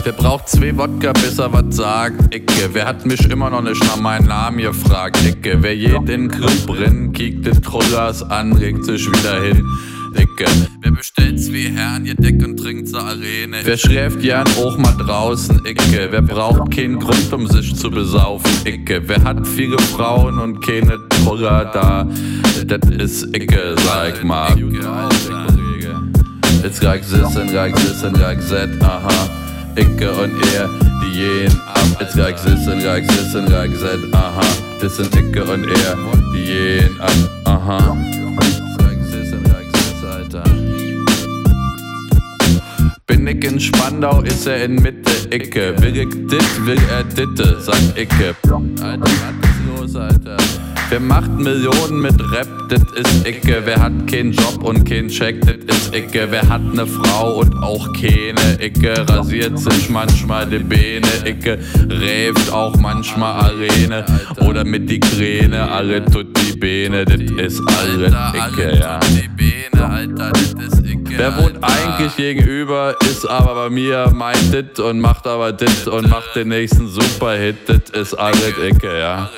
Wer 0.04 0.14
braucht 0.14 0.50
zwei 0.50 0.78
Wodka, 0.78 1.14
bis 1.14 1.40
er 1.40 1.54
was 1.54 1.76
sagt. 1.76 2.36
Icke, 2.36 2.70
wer 2.74 2.86
hat 2.86 3.06
mich 3.06 3.30
immer 3.30 3.50
noch 3.50 3.62
nicht 3.62 3.82
nach 3.86 3.98
meinem 3.98 4.28
Namen 4.28 4.58
gefragt? 4.58 5.18
Icke, 5.26 5.58
wer 5.62 5.76
jeden 5.76 6.28
Grill 6.28 6.60
brennt, 6.66 7.16
kiegt 7.16 7.46
den 7.46 7.62
Trollers 7.62 8.22
an, 8.22 8.54
regt 8.54 8.84
sich 8.84 9.08
wieder 9.08 9.42
hin. 9.42 9.66
Icke. 10.16 10.46
Wer 10.82 10.92
bestellt 10.92 11.42
zwei 11.42 11.72
Herren, 11.76 12.06
ihr 12.06 12.16
Deck 12.16 12.44
und 12.44 12.58
trinkt 12.58 12.90
zur 12.90 13.02
Arene? 13.02 13.58
Wer 13.64 13.78
schläft 13.78 14.22
gern 14.22 14.48
auch 14.60 14.78
mal 14.78 14.96
draußen? 14.98 15.62
Icke. 15.66 16.08
Wer 16.10 16.22
braucht 16.22 16.72
keinen 16.76 17.00
Grund, 17.00 17.32
um 17.34 17.48
sich 17.48 17.76
zu 17.76 17.90
besaufen? 17.90 18.52
Icke. 18.66 19.02
Wer 19.06 19.24
hat 19.24 19.48
viele 19.48 19.78
Frauen 19.80 20.40
und 20.40 20.62
keine 20.62 21.00
Troller 21.10 21.66
da? 21.74 22.08
Das 22.68 22.90
ist 22.90 23.36
Icke, 23.36 23.76
sag 23.86 24.24
mal. 24.24 24.56
Jetzt 26.64 26.82
rag 26.84 27.04
sis 27.04 27.36
und 27.36 27.54
rag 27.54 27.78
sis 27.78 28.04
und 28.04 28.22
rag 28.22 28.42
set, 28.42 28.82
aha. 28.82 29.30
Icke 29.76 30.12
und 30.12 30.32
er, 30.56 30.70
die 31.04 31.12
gehen 31.12 31.62
ab. 31.68 31.98
Jetzt 32.00 32.18
rag 32.18 32.38
sis 32.38 32.66
und 32.68 32.86
rag 32.86 33.04
sis 33.12 33.36
und 33.36 33.52
rag 33.52 33.70
set, 33.76 34.14
aha. 34.14 34.42
Das 34.80 34.96
sind 34.96 35.14
Icke 35.14 35.44
und 35.44 35.66
er, 35.66 35.98
die 36.34 36.44
gehen 36.46 37.02
ab, 37.02 37.12
aha. 37.44 37.98
Bin 43.06 43.28
ich 43.28 43.44
in 43.44 43.60
Spandau, 43.60 44.22
ist 44.22 44.48
er 44.48 44.64
in 44.64 44.76
Mitte, 44.76 45.12
Icke. 45.30 45.76
Will 45.82 45.98
ich 45.98 46.10
dit, 46.10 46.66
will 46.66 46.78
er 46.90 47.04
ditte, 47.04 47.60
sagt 47.60 47.98
Icke. 47.98 48.34
Alter, 48.82 49.02
was 49.02 49.10
ist 49.10 49.94
los, 49.94 49.96
Alter? 49.98 50.38
Wer 50.94 51.00
macht 51.00 51.40
Millionen 51.40 52.02
mit 52.02 52.22
Rap, 52.32 52.70
das 52.70 52.84
ist 52.94 53.28
Icke. 53.28 53.64
Wer 53.66 53.82
hat 53.82 53.94
keinen 54.06 54.32
Job 54.32 54.64
und 54.64 54.88
keinen 54.88 55.08
Check, 55.10 55.42
das 55.42 55.56
ist 55.76 55.96
Icke. 55.96 56.28
Wer 56.30 56.48
hat 56.48 56.62
ne 56.62 56.86
Frau 56.86 57.40
und 57.40 57.52
auch 57.64 57.92
keine 57.94 58.64
Icke. 58.64 59.04
Rasiert 59.10 59.58
sich 59.58 59.90
manchmal 59.90 60.46
die 60.46 60.60
Beine, 60.60 61.08
Icke. 61.26 61.58
Räft 61.90 62.54
auch 62.54 62.76
manchmal 62.76 63.44
Arene. 63.44 64.06
Oder 64.42 64.64
mit 64.66 64.88
die 64.88 65.00
Kräne, 65.00 65.68
alle 65.72 66.06
tut 66.06 66.28
die 66.38 66.60
Beine, 66.60 67.06
das 67.06 67.22
ist 67.44 67.62
alle 67.80 68.10
Icke, 68.36 68.78
ja. 68.78 69.00
Wer 71.16 71.38
wohnt 71.38 71.58
eigentlich 71.62 72.16
gegenüber, 72.18 72.96
ist 73.02 73.28
aber 73.28 73.56
bei 73.56 73.70
mir, 73.72 74.12
meint 74.14 74.54
dit 74.54 74.80
und 74.80 75.00
macht 75.00 75.26
aber 75.26 75.54
dit 75.54 75.88
und 75.88 76.08
macht 76.08 76.36
den 76.36 76.50
nächsten 76.50 76.88
Superhit, 76.88 77.56
das 77.66 77.90
ist 78.00 78.14
alles 78.14 78.54
Icke, 78.64 79.00
ja. 79.00 79.32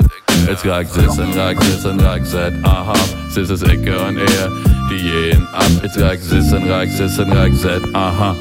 Es 0.47 0.63
ragt 0.65 0.93
sis 0.93 1.17
en 1.17 1.33
ragt 1.33 1.63
sis 1.63 1.85
en 1.85 1.99
ragt 1.99 2.27
seit 2.27 2.53
ahab. 2.63 3.07
Sis 3.33 3.49
is 3.49 3.63
ikke 3.63 3.95
on 3.99 4.17
air, 4.17 4.49
de 4.89 4.97
jen 5.01 5.47
ab. 5.53 5.83
Es 5.83 5.97
ragt 6.01 6.23
sis 6.23 6.51
en 6.53 6.69
ragt 6.69 6.91
sis 6.97 7.17
en 7.19 7.33
ragt 7.33 7.57
seit 7.57 7.85
aha. 7.93 8.35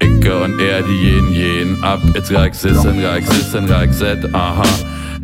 Ecke 0.00 0.36
und 0.44 0.60
er, 0.60 0.82
die 0.82 1.00
jen 1.04 1.32
jen 1.34 1.76
ab. 1.84 2.00
Es 2.14 2.30
ragt 2.32 2.56
sis 2.56 2.84
en 2.84 3.02
ragt 3.04 3.32
sis 3.32 3.54
en 3.54 3.68
ragt 3.68 3.94
seit 3.94 4.24
aha. 4.34 4.68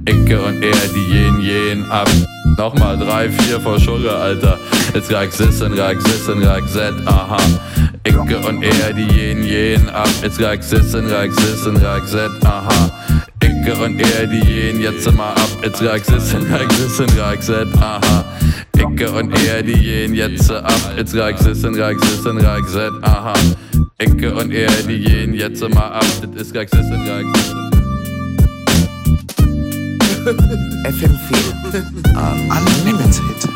Ecke 0.05 0.41
und 0.43 0.63
er, 0.63 0.83
die 0.95 1.07
jen 1.15 1.41
jen 1.41 1.87
ab. 1.91 2.11
Nochmal 2.59 2.97
drei, 2.97 3.29
vier 3.29 3.61
vor 3.61 3.79
Schulle, 3.79 4.17
Alter. 4.17 4.59
Jetzt 4.95 5.13
rag 5.13 5.31
sissen, 5.31 5.75
rag 5.75 6.01
sissen, 6.01 6.43
rag 6.43 6.67
set, 6.69 6.95
aha. 7.07 7.37
Ecke 8.05 8.39
und 8.49 8.63
er, 8.63 8.93
die 8.95 9.07
jen 9.15 9.43
jen 9.45 9.89
ab. 9.91 10.09
Jetzt 10.23 10.41
rag 10.41 10.63
sissen, 10.63 11.11
rag 11.11 11.33
sissen, 11.33 11.77
rag 11.77 12.07
set, 12.07 12.31
aha. 12.45 12.91
Politiker 13.67 13.85
und 13.85 13.99
die 13.99 14.05
diejenigen, 14.05 14.81
jetzt 14.81 15.07
immer 15.07 15.31
ab, 15.31 15.49
jetzt 15.63 15.83
reich's 15.83 16.09
es 16.09 16.31
hin, 16.31 16.47
reich's 16.53 16.79
es 16.79 16.97
hin, 16.99 17.09
reich's 17.19 17.49
es, 17.49 17.67
aha. 17.81 18.25
Icke 18.77 19.11
und 19.11 19.33
er 19.47 19.63
die 19.63 19.75
diejenigen, 19.75 20.15
jetzt 20.15 20.51
ab, 20.51 20.73
jetzt 20.97 21.15
reich's 21.17 21.45
es 21.47 21.63
hin, 21.63 21.75
reich's 21.75 22.03
es 22.03 22.23
hin, 22.25 22.39
reich's 22.39 22.75
es, 22.75 22.93
aha. 23.03 23.35
Icke 23.99 24.35
und 24.35 24.53
er 24.53 24.71
die 24.71 24.99
diejenigen, 24.99 25.35
jetzt 25.35 25.63
immer 25.63 25.93
ab, 25.93 26.05
das 26.33 26.43
ist 26.43 26.55
reich's 26.55 26.73
es 26.73 26.87
hin, 26.87 27.09
reich's 27.09 27.39
es 27.39 27.47
hin. 27.49 27.63
FM4 30.85 32.17
an 32.17 33.56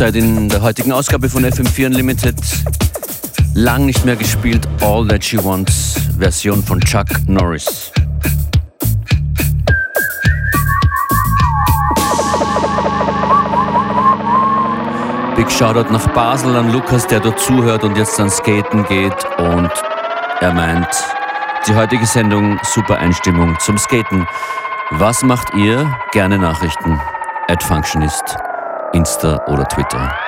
Halbzeit 0.00 0.22
in 0.22 0.48
der 0.48 0.62
heutigen 0.62 0.92
Ausgabe 0.92 1.28
von 1.28 1.44
FM4 1.44 1.86
Unlimited. 1.86 2.36
Lang 3.54 3.84
nicht 3.84 4.04
mehr 4.04 4.14
gespielt, 4.14 4.68
All 4.80 5.04
That 5.08 5.24
She 5.24 5.42
Wants, 5.42 5.96
Version 6.16 6.62
von 6.62 6.80
Chuck 6.82 7.06
Norris. 7.26 7.90
Big 15.34 15.50
Shoutout 15.50 15.92
nach 15.92 16.06
Basel 16.14 16.54
an 16.54 16.70
Lukas, 16.72 17.04
der 17.08 17.18
dort 17.18 17.40
zuhört 17.40 17.82
und 17.82 17.96
jetzt 17.96 18.20
ans 18.20 18.36
Skaten 18.36 18.84
geht. 18.86 19.24
Und 19.38 19.72
er 20.40 20.52
meint, 20.54 20.86
die 21.66 21.74
heutige 21.74 22.06
Sendung, 22.06 22.60
super 22.62 22.98
Einstimmung 22.98 23.58
zum 23.58 23.76
Skaten. 23.76 24.28
Was 24.90 25.24
macht 25.24 25.52
ihr? 25.54 25.92
Gerne 26.12 26.38
Nachrichten. 26.38 27.00
At 27.48 27.64
Functionist, 27.64 28.36
Insta 28.92 29.44
oder 29.48 29.64
Twitter. 29.68 30.27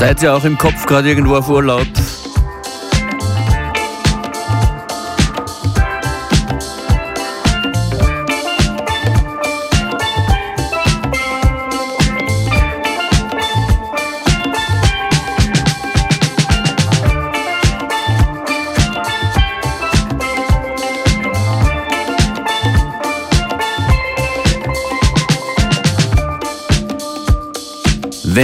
Seid 0.00 0.22
ihr 0.22 0.34
auch 0.34 0.46
im 0.46 0.56
Kopf 0.56 0.86
gerade 0.86 1.10
irgendwo 1.10 1.36
auf 1.36 1.50
Urlaub? 1.50 1.86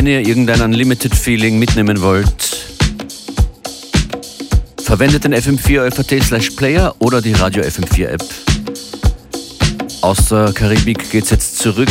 Wenn 0.06 0.12
ihr 0.12 0.28
irgendein 0.28 0.60
Unlimited 0.60 1.12
Feeling 1.16 1.58
mitnehmen 1.58 2.00
wollt, 2.00 2.68
verwendet 4.80 5.24
den 5.24 5.34
FM4 5.34 5.90
FAT 5.90 6.22
slash 6.22 6.50
Player 6.50 6.94
oder 7.00 7.20
die 7.20 7.32
Radio 7.32 7.64
FM4 7.64 8.06
App. 8.10 8.24
Aus 10.02 10.28
der 10.28 10.52
Karibik 10.52 11.10
geht's 11.10 11.30
jetzt 11.30 11.58
zurück 11.58 11.88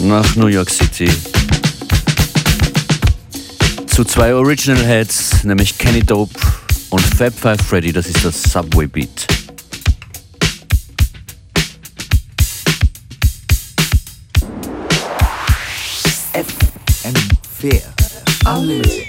nach 0.00 0.36
New 0.36 0.46
York 0.46 0.70
City. 0.70 1.10
Zu 3.88 4.04
zwei 4.04 4.32
Original 4.32 4.82
Heads, 4.82 5.44
nämlich 5.44 5.76
Kenny 5.76 6.00
Dope 6.00 6.40
und 6.88 7.02
Fab 7.02 7.38
Five 7.38 7.60
Freddy, 7.60 7.92
das 7.92 8.06
ist 8.06 8.24
das 8.24 8.42
Subway 8.42 8.86
Beat. 8.86 9.37
FM4 17.70 18.46
Unlimited. 18.46 19.07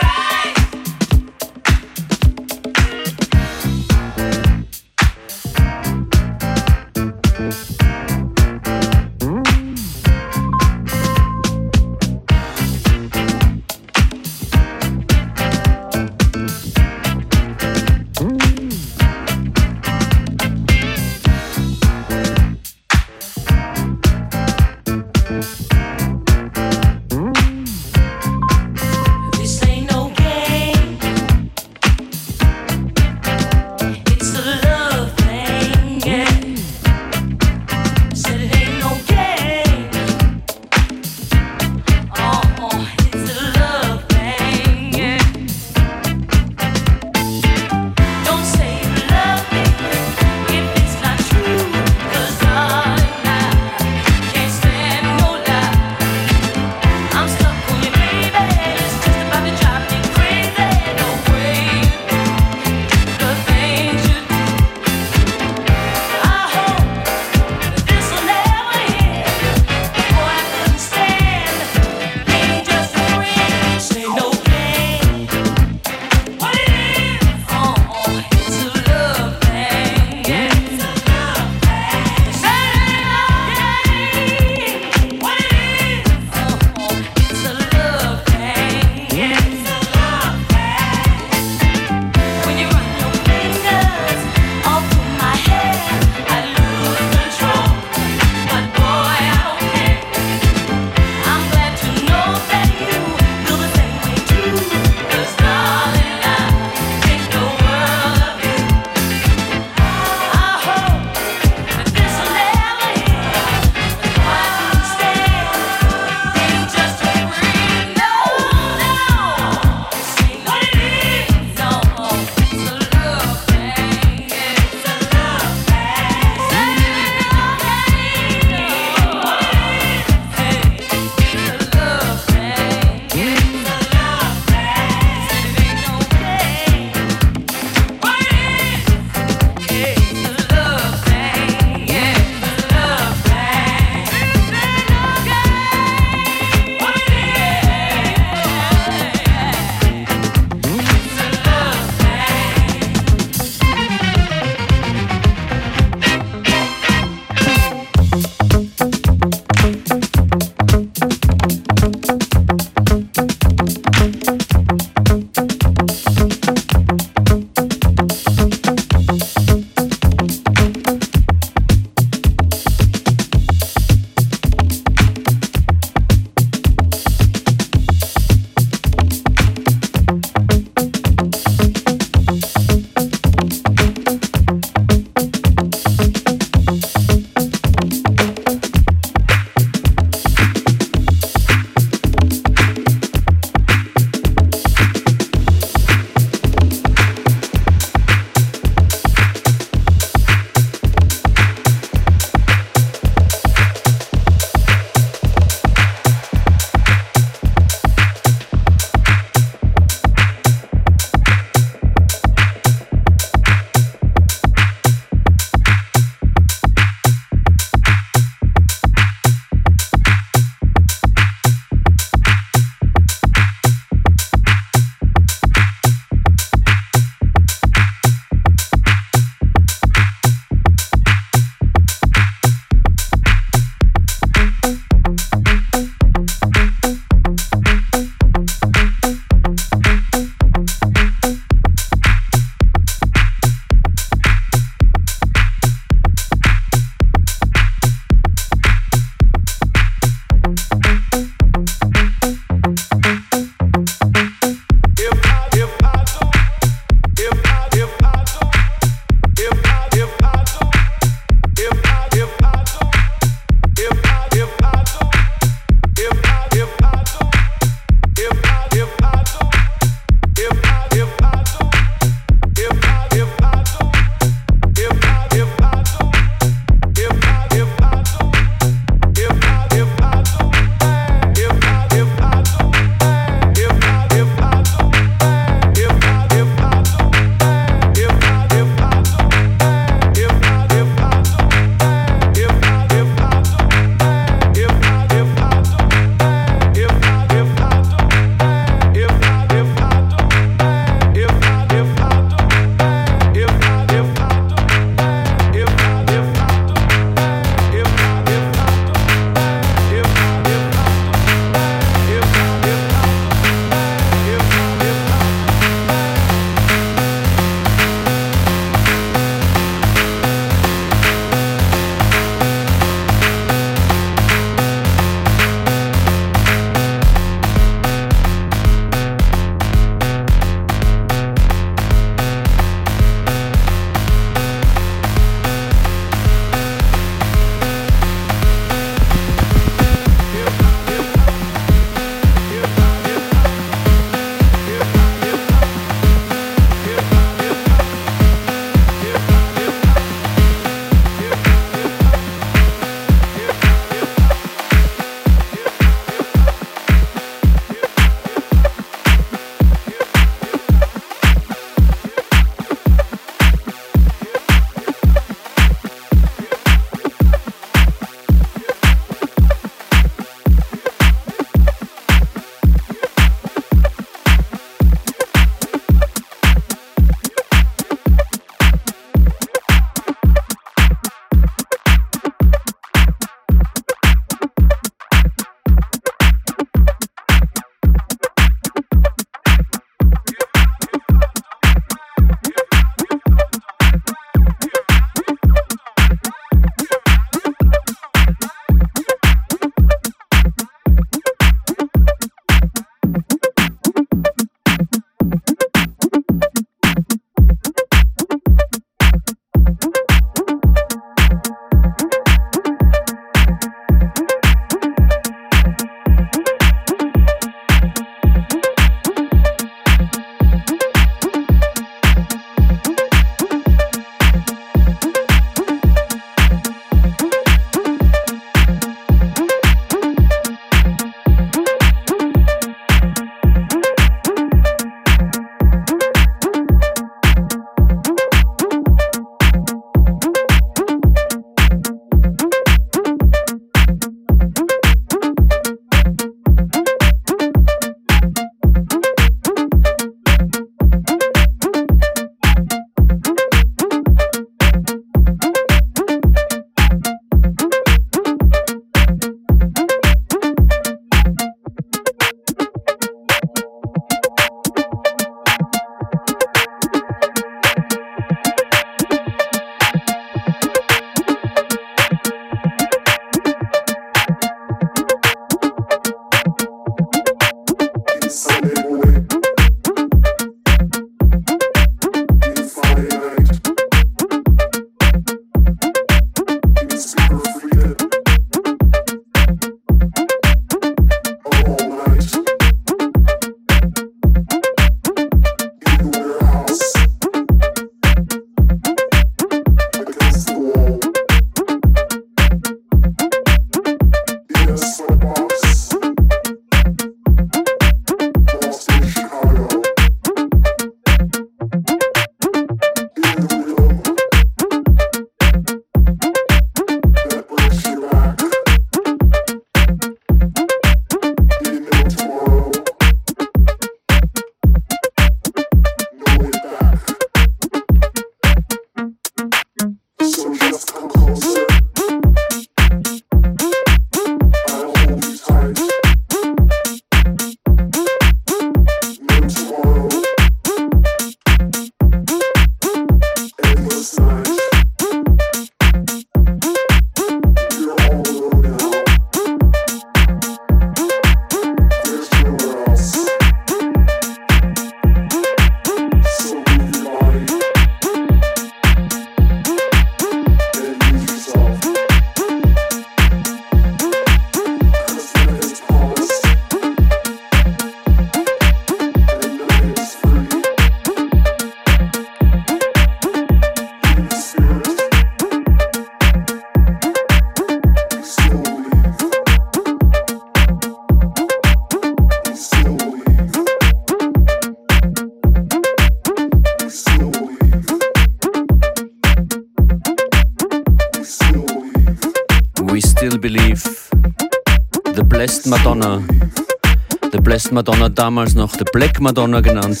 Damals 598.18 598.54
noch 598.54 598.72
The 598.72 598.84
Black 598.92 599.20
Madonna 599.20 599.60
genannt. 599.60 600.00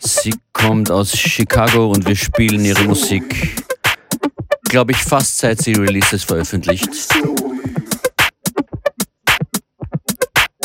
Sie 0.00 0.34
kommt 0.52 0.90
aus 0.90 1.16
Chicago 1.16 1.92
und 1.92 2.06
wir 2.08 2.16
spielen 2.16 2.64
ihre 2.64 2.82
Musik, 2.84 3.64
glaube 4.64 4.90
ich, 4.90 4.98
fast 4.98 5.38
seit 5.38 5.62
sie 5.62 5.74
Releases 5.74 6.24
veröffentlicht. 6.24 6.88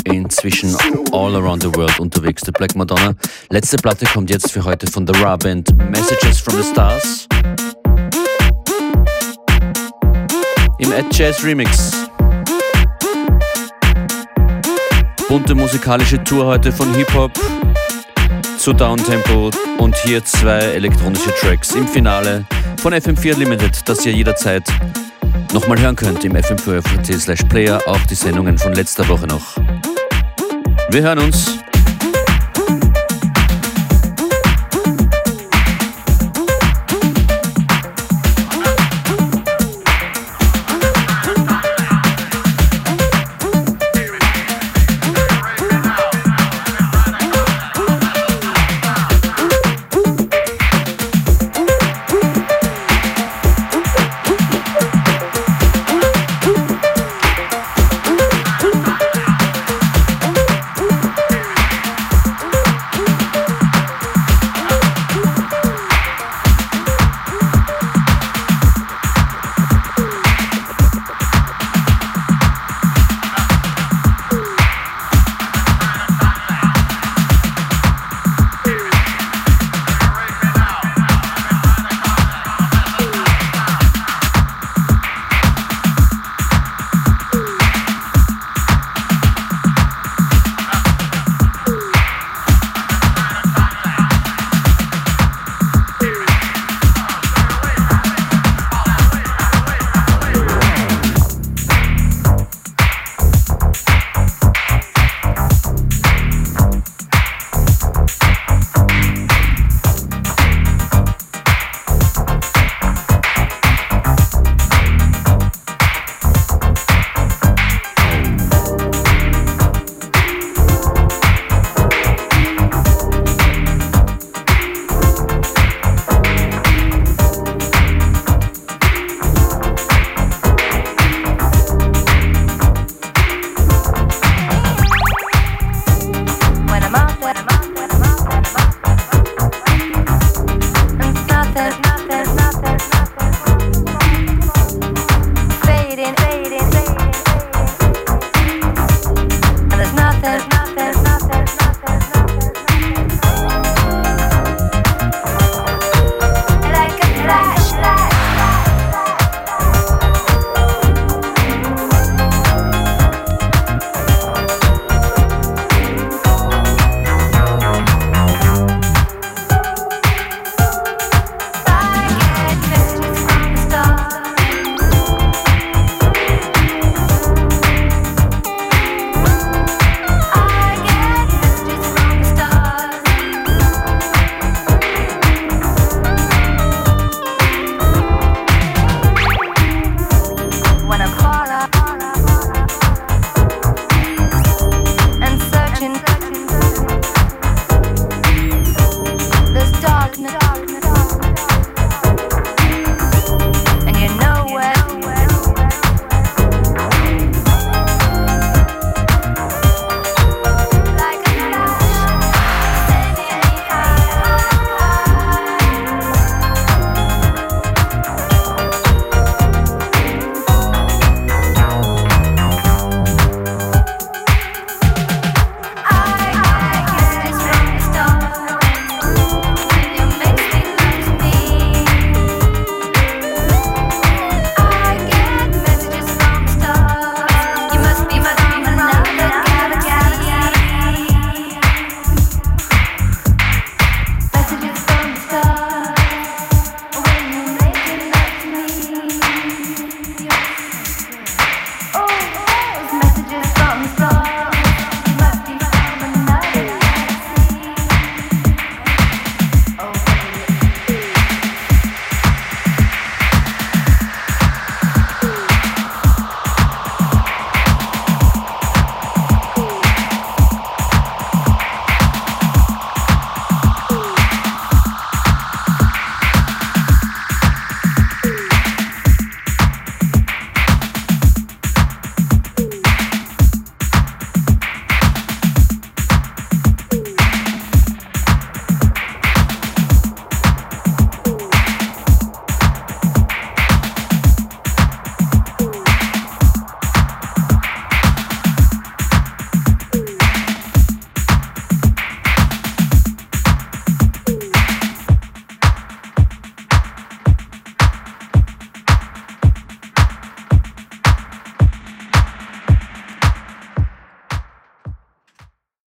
Inzwischen 0.06 0.76
all 1.12 1.36
around 1.36 1.62
the 1.62 1.74
world 1.76 2.00
unterwegs, 2.00 2.42
The 2.44 2.52
Black 2.52 2.76
Madonna. 2.76 3.14
Letzte 3.50 3.78
Platte 3.78 4.08
kommt 4.08 4.32
jetzt 4.32 4.52
für 4.52 4.64
heute 4.64 4.88
von 4.88 5.06
The 5.06 5.14
Ra 5.22 5.36
Band, 5.38 5.72
Messages 5.92 6.40
from 6.40 6.56
the 6.56 6.64
Stars. 6.64 7.28
Im 10.80 10.92
Ad 10.92 11.08
Jazz 11.12 11.44
Remix. 11.44 12.10
Bunte 15.36 15.54
musikalische 15.54 16.24
Tour 16.24 16.46
heute 16.46 16.72
von 16.72 16.96
Hip-Hop 16.96 17.34
zu 18.58 18.72
Downtempo 18.72 19.52
und 19.80 19.94
hier 19.98 20.24
zwei 20.24 20.60
elektronische 20.60 21.30
Tracks 21.42 21.76
im 21.76 21.86
Finale 21.90 22.46
von 22.82 22.94
FM4 22.94 23.40
Limited, 23.40 23.82
das 23.84 24.06
ihr 24.06 24.14
jederzeit 24.14 24.64
nochmal 25.52 25.78
hören 25.78 25.98
könnt 25.98 26.24
im 26.24 26.38
fm4.at 26.38 27.20
slash 27.20 27.44
player, 27.50 27.82
auch 27.86 28.00
die 28.10 28.16
Sendungen 28.16 28.58
von 28.58 28.76
letzter 28.76 29.06
Woche 29.10 29.28
noch. 29.28 29.58
Wir 30.90 31.02
hören 31.02 31.20
uns. 31.20 31.65